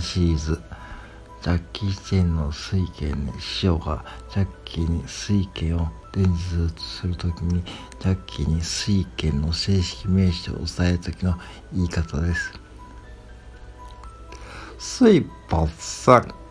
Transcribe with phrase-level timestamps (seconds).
[0.00, 0.60] シリーズ
[1.42, 11.34] ジャッキー・チェンの水拳に師匠がジャッキーに水拳を伝授するときにジャッキーに水拳の正式名称を伝えるときの
[11.72, 12.52] 言い方です。
[14.78, 16.41] 水発散